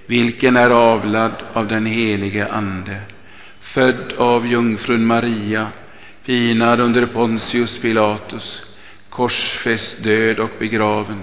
vilken 0.06 0.58
är 0.58 0.70
avlad 0.70 1.34
av 1.54 1.68
den 1.68 1.86
helige 1.86 2.48
Ande 2.52 3.02
född 3.64 4.14
av 4.18 4.48
jungfrun 4.48 5.06
Maria, 5.06 5.68
pinad 6.26 6.82
under 6.82 7.06
Pontius 7.06 7.78
Pilatus, 7.78 8.73
korsfäst, 9.14 10.04
död 10.04 10.40
och 10.40 10.50
begraven, 10.60 11.22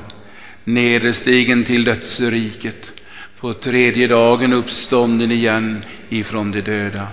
nederstigen 0.64 1.64
till 1.64 1.84
dödsriket, 1.84 2.92
på 3.40 3.52
tredje 3.54 4.08
dagen 4.08 4.52
uppstånden 4.52 5.32
igen 5.32 5.84
ifrån 6.08 6.50
de 6.50 6.60
döda, 6.60 7.06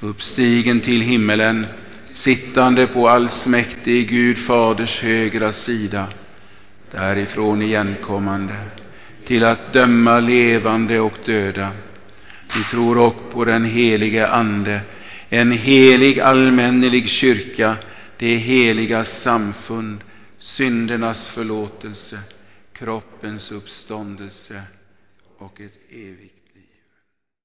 uppstigen 0.00 0.80
till 0.80 1.00
himmelen, 1.00 1.66
sittande 2.14 2.86
på 2.86 3.08
allsmäktig 3.08 4.08
Gud 4.08 4.38
Faders 4.38 5.02
högra 5.02 5.52
sida, 5.52 6.06
därifrån 6.90 7.62
igenkommande, 7.62 8.54
till 9.26 9.44
att 9.44 9.72
döma 9.72 10.20
levande 10.20 11.00
och 11.00 11.18
döda. 11.24 11.68
Vi 12.56 12.64
tror 12.70 12.98
också 12.98 13.22
på 13.30 13.44
den 13.44 13.64
helige 13.64 14.28
Ande, 14.28 14.80
en 15.28 15.52
helig 15.52 16.20
allmännelig 16.20 17.08
kyrka, 17.08 17.76
det 18.18 18.36
heliga 18.36 19.04
samfund, 19.04 19.98
syndernas 20.40 21.28
förlåtelse, 21.28 22.20
kroppens 22.72 23.52
uppståndelse 23.52 24.62
och 25.38 25.60
ett 25.60 25.78
evigt 25.90 26.39